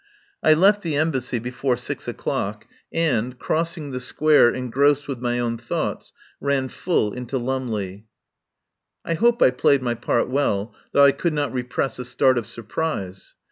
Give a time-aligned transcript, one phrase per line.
[0.41, 4.53] I left the Embassy before six o'clock and, 107 THE POWER HOUSE crossing the Square
[4.55, 8.05] engrossed with my own thoughts, ran full into Lumley.
[9.05, 12.47] I hope I played my part well, though I could not repress a start of
[12.47, 13.35] surprise.